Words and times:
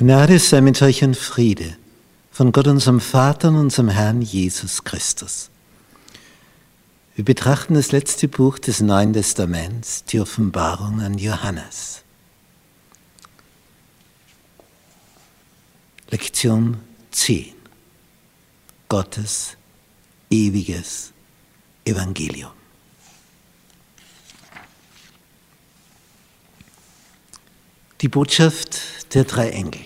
Gnade 0.00 0.38
sei 0.38 0.60
mit 0.60 0.80
euch 0.80 1.02
und 1.02 1.16
Friede 1.16 1.76
von 2.30 2.52
Gott 2.52 2.68
unserem 2.68 3.00
Vater 3.00 3.48
und 3.48 3.56
unserem 3.56 3.88
Herrn 3.88 4.22
Jesus 4.22 4.84
Christus. 4.84 5.50
Wir 7.16 7.24
betrachten 7.24 7.74
das 7.74 7.90
letzte 7.90 8.28
Buch 8.28 8.60
des 8.60 8.80
Neuen 8.80 9.12
Testaments, 9.12 10.04
die 10.04 10.20
Offenbarung 10.20 11.00
an 11.00 11.18
Johannes. 11.18 12.04
Lektion 16.12 16.76
10. 17.10 17.46
Gottes 18.88 19.56
ewiges 20.30 21.12
Evangelium. 21.84 22.52
Die 28.00 28.08
Botschaft 28.08 28.97
der 29.14 29.24
drei 29.24 29.50
Engel. 29.50 29.80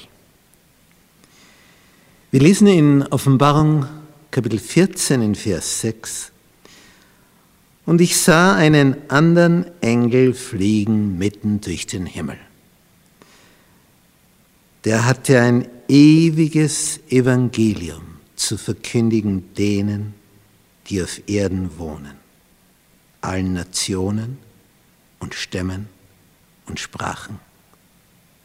Wir 2.30 2.40
lesen 2.40 2.66
in 2.66 3.02
Offenbarung 3.04 3.86
Kapitel 4.30 4.58
14 4.58 5.22
in 5.22 5.34
Vers 5.34 5.80
6. 5.82 6.32
Und 7.84 8.00
ich 8.00 8.16
sah 8.16 8.54
einen 8.56 9.10
anderen 9.10 9.66
Engel 9.82 10.34
fliegen 10.34 11.18
mitten 11.18 11.60
durch 11.60 11.86
den 11.86 12.06
Himmel. 12.06 12.38
Der 14.84 15.04
hatte 15.04 15.40
ein 15.40 15.68
ewiges 15.88 17.00
Evangelium 17.08 18.02
zu 18.34 18.56
verkündigen 18.56 19.54
denen, 19.54 20.14
die 20.88 21.02
auf 21.02 21.20
Erden 21.28 21.78
wohnen, 21.78 22.14
allen 23.20 23.52
Nationen 23.52 24.38
und 25.20 25.34
Stämmen 25.34 25.88
und 26.66 26.80
Sprachen 26.80 27.38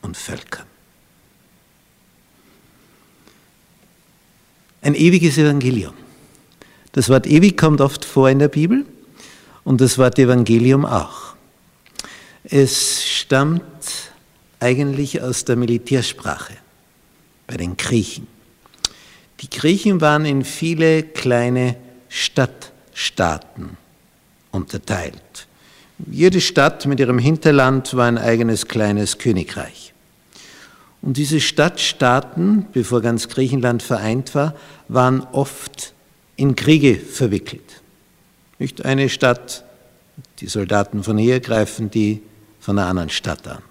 und 0.08 0.18
Völkern. 0.18 0.66
Ein 4.82 4.96
ewiges 4.96 5.38
Evangelium. 5.38 5.94
Das 6.94 7.10
Wort 7.10 7.28
ewig 7.28 7.58
kommt 7.58 7.82
oft 7.82 8.06
vor 8.06 8.30
in 8.30 8.40
der 8.40 8.48
Bibel 8.48 8.86
und 9.64 9.82
das 9.82 9.98
Wort 9.98 10.18
Evangelium 10.18 10.86
auch. 10.86 11.36
Es 12.46 13.06
stammt 13.06 13.64
eigentlich 14.60 15.22
aus 15.22 15.44
der 15.46 15.58
Militärsprache 15.58 16.54
bei 17.46 17.58
den 17.58 17.76
Griechen. 17.76 18.28
Die 19.42 19.50
Griechen 19.50 20.00
waren 20.02 20.26
in 20.26 20.44
viele 20.46 21.04
kleine 21.04 21.76
Stadtstaaten 22.08 23.78
unterteilt. 24.52 25.48
Jede 26.10 26.40
Stadt 26.42 26.86
mit 26.86 27.00
ihrem 27.00 27.20
Hinterland 27.20 27.96
war 27.96 28.08
ein 28.08 28.18
eigenes 28.18 28.68
kleines 28.68 29.18
Königreich. 29.18 29.94
Und 31.02 31.18
diese 31.18 31.40
Stadtstaaten, 31.40 32.66
bevor 32.74 33.02
ganz 33.02 33.28
Griechenland 33.30 33.84
vereint 33.84 34.36
war, 34.36 34.56
waren 34.88 35.22
oft 35.32 35.94
in 36.36 36.56
Kriege 36.56 36.96
verwickelt. 36.96 37.82
Nicht 38.60 38.84
eine 38.84 39.10
Stadt, 39.10 39.64
die 40.40 40.48
Soldaten 40.48 41.04
von 41.04 41.18
hier 41.18 41.40
greifen 41.40 41.92
die 41.92 42.22
von 42.60 42.78
einer 42.78 42.88
anderen 42.88 43.10
Stadt 43.10 43.48
an. 43.48 43.62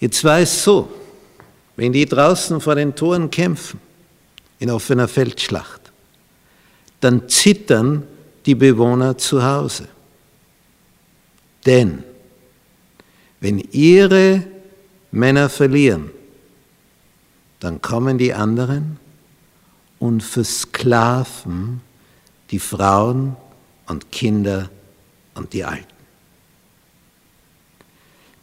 Jetzt 0.00 0.24
war 0.24 0.40
es 0.40 0.64
so, 0.64 0.90
wenn 1.76 1.92
die 1.92 2.06
draußen 2.06 2.60
vor 2.60 2.74
den 2.74 2.94
Toren 2.94 3.30
kämpfen, 3.30 3.80
in 4.58 4.70
offener 4.70 5.08
Feldschlacht, 5.08 5.80
dann 7.00 7.28
zittern 7.28 8.02
die 8.46 8.54
Bewohner 8.54 9.16
zu 9.16 9.42
Hause. 9.42 9.88
Denn 11.64 12.04
wenn 13.40 13.58
ihre 13.72 14.44
Männer 15.12 15.48
verlieren, 15.48 16.10
dann 17.58 17.82
kommen 17.82 18.18
die 18.18 18.32
anderen 18.32 18.98
und 19.98 20.22
versklaven 20.22 21.80
die 22.50 22.58
Frauen 22.58 23.36
und 23.86 24.10
Kinder 24.10 24.70
und 25.34 25.52
die 25.52 25.64
Alten. 25.64 25.86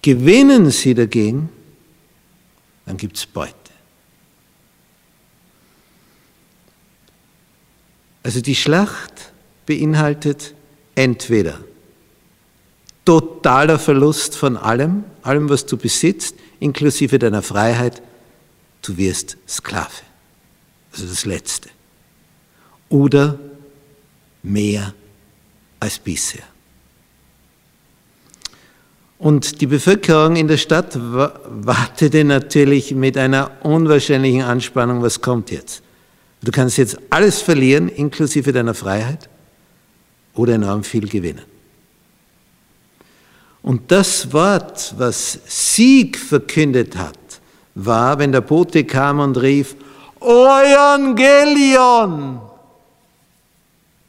Gewinnen 0.01 0.72
sie 0.72 0.94
dagegen, 0.94 1.50
dann 2.85 2.95
gibt 2.95 3.17
es 3.17 3.25
Beute. 3.25 3.53
Also 8.23 8.41
die 8.41 8.56
Schlacht 8.56 9.31
beinhaltet 9.66 10.53
entweder 10.95 11.59
totaler 13.07 13.79
Verlust 13.79 14.35
von 14.35 14.57
allem, 14.57 15.06
allem, 15.22 15.47
was 15.47 15.66
du 15.66 15.78
besitzt, 15.78 16.35
inklusive 16.59 17.18
deiner 17.18 17.41
Freiheit, 17.41 18.01
du 18.81 18.97
wirst 18.97 19.38
Sklave. 19.47 20.03
Also 20.91 21.07
das 21.07 21.23
Letzte. 21.23 21.69
Oder 22.90 23.40
mehr 24.44 24.94
als 25.79 26.00
bisher. 26.00 26.44
Und 29.18 29.62
die 29.62 29.68
Bevölkerung 29.68 30.35
in 30.35 30.50
der 30.50 30.57
Stadt 30.57 30.97
wartete 31.00 32.25
natürlich 32.25 32.94
mit 32.94 33.18
einer 33.18 33.51
unwahrscheinlichen 33.63 34.41
Anspannung, 34.41 35.01
was 35.01 35.22
kommt 35.22 35.50
jetzt? 35.50 35.81
Du 36.44 36.51
kannst 36.51 36.78
jetzt 36.78 36.97
alles 37.09 37.41
verlieren, 37.41 37.88
inklusive 37.88 38.51
deiner 38.51 38.74
Freiheit, 38.74 39.29
oder 40.34 40.56
enorm 40.56 40.84
viel 40.84 41.07
gewinnen. 41.07 41.47
Und 43.67 43.91
das 43.91 44.31
Wort, 44.31 44.95
was 44.97 45.39
Sieg 45.45 46.17
verkündet 46.17 46.95
hat, 46.95 47.19
war, 47.75 48.17
wenn 48.17 48.31
der 48.31 48.39
Bote 48.39 48.85
kam 48.85 49.19
und 49.19 49.35
rief, 49.35 49.75
Evangelion! 50.22 51.19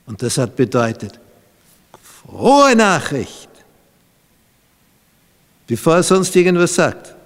Und 0.06 0.22
das 0.22 0.38
hat 0.38 0.54
bedeutet, 0.54 1.18
frohe 2.00 2.76
Nachricht. 2.76 3.48
Bevor 5.66 5.97
er 5.97 6.04
sonst 6.04 6.36
irgendwas 6.36 6.76
sagt, 6.76 7.16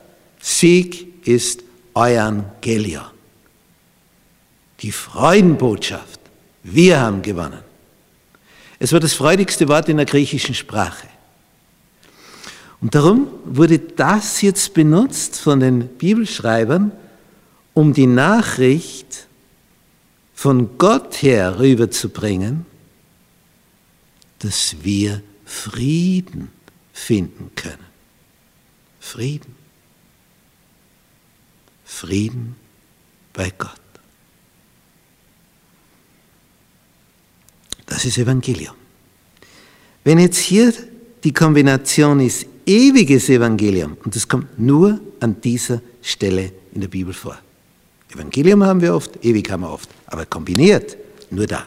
Sieg 0.40 1.28
ist 1.28 1.62
Evangelion. 1.94 3.10
Die 4.80 4.90
Freudenbotschaft. 4.90 6.20
Wir 6.62 6.98
haben 6.98 7.20
gewonnen. 7.20 7.60
Es 8.78 8.90
war 8.90 9.00
das 9.00 9.12
freudigste 9.12 9.68
Wort 9.68 9.90
in 9.90 9.98
der 9.98 10.06
griechischen 10.06 10.54
Sprache. 10.54 11.08
Und 12.82 12.96
darum 12.96 13.28
wurde 13.44 13.78
das 13.78 14.42
jetzt 14.42 14.74
benutzt 14.74 15.38
von 15.38 15.60
den 15.60 15.86
Bibelschreibern, 15.86 16.90
um 17.74 17.94
die 17.94 18.08
Nachricht 18.08 19.28
von 20.34 20.76
Gott 20.78 21.22
her 21.22 21.60
rüberzubringen, 21.60 22.66
dass 24.40 24.76
wir 24.82 25.22
Frieden 25.44 26.50
finden 26.92 27.52
können. 27.54 27.86
Frieden. 28.98 29.54
Frieden 31.84 32.56
bei 33.32 33.52
Gott. 33.56 33.70
Das 37.86 38.04
ist 38.04 38.18
Evangelium. 38.18 38.74
Wenn 40.02 40.18
jetzt 40.18 40.38
hier 40.38 40.72
die 41.22 41.32
Kombination 41.32 42.18
ist 42.18 42.46
ewiges 42.66 43.28
Evangelium. 43.28 43.96
Und 44.04 44.14
das 44.14 44.26
kommt 44.26 44.58
nur 44.58 45.00
an 45.20 45.40
dieser 45.40 45.80
Stelle 46.00 46.52
in 46.74 46.80
der 46.80 46.88
Bibel 46.88 47.12
vor. 47.12 47.38
Evangelium 48.12 48.62
haben 48.64 48.80
wir 48.80 48.94
oft, 48.94 49.24
ewig 49.24 49.50
haben 49.50 49.62
wir 49.62 49.70
oft, 49.70 49.88
aber 50.06 50.26
kombiniert 50.26 50.96
nur 51.30 51.46
da. 51.46 51.66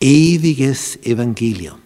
Ewiges 0.00 0.96
Evangelium. 1.02 1.78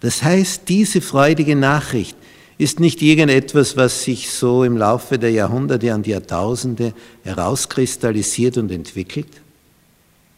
Das 0.00 0.22
heißt, 0.22 0.68
diese 0.68 1.00
freudige 1.00 1.54
Nachricht 1.54 2.16
ist 2.58 2.80
nicht 2.80 3.02
irgendetwas, 3.02 3.76
was 3.76 4.04
sich 4.04 4.30
so 4.30 4.64
im 4.64 4.76
Laufe 4.76 5.18
der 5.18 5.30
Jahrhunderte 5.30 5.94
und 5.94 6.06
Jahrtausende 6.06 6.92
herauskristallisiert 7.22 8.58
und 8.58 8.70
entwickelt. 8.70 9.40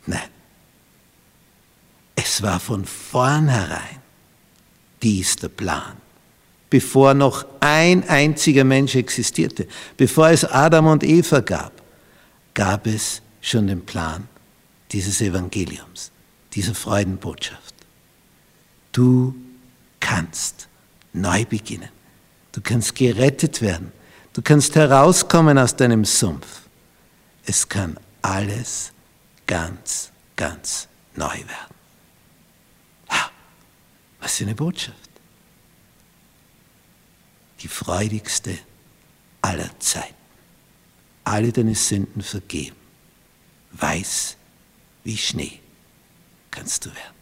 Nein. 0.07 0.21
Es 2.15 2.43
war 2.43 2.61
von 2.61 2.85
vornherein 2.85 4.01
dies 5.03 5.37
der 5.37 5.49
Plan 5.49 5.97
bevor 6.71 7.15
noch 7.15 7.47
ein 7.61 8.09
einziger 8.09 8.65
Mensch 8.65 8.95
existierte, 8.95 9.67
bevor 9.97 10.31
es 10.31 10.45
Adam 10.45 10.87
und 10.87 11.05
Eva 11.05 11.41
gab, 11.41 11.73
gab 12.55 12.87
es 12.87 13.23
schon 13.41 13.67
den 13.67 13.85
Plan 13.85 14.29
dieses 14.93 15.21
Evangeliums, 15.21 16.11
dieser 16.53 16.75
Freudenbotschaft. 16.75 17.75
Du 18.93 19.35
kannst 20.01 20.69
neu 21.13 21.45
beginnen. 21.45 21.91
Du 22.53 22.61
kannst 22.61 22.95
gerettet 22.95 23.61
werden. 23.61 23.93
Du 24.33 24.43
kannst 24.43 24.75
herauskommen 24.75 25.59
aus 25.59 25.77
deinem 25.77 26.05
Sumpf. 26.05 26.63
Es 27.45 27.69
kann 27.69 27.99
alles 28.23 28.93
ganz, 29.47 30.11
ganz 30.35 30.89
neu 31.15 31.27
werden. 31.27 31.77
Was 34.21 34.39
für 34.39 34.45
eine 34.45 34.55
Botschaft 34.55 35.06
die 37.61 37.69
freudigste 37.69 38.59
aller 39.43 39.71
Zeiten. 39.79 40.15
alle 41.27 41.53
deine 41.53 41.75
Sünden 41.75 42.23
vergeben. 42.23 42.77
Weiß 43.73 44.37
wie 45.05 45.17
Schnee 45.17 45.61
kannst 46.51 46.85
du 46.85 46.91
werden. 46.91 47.16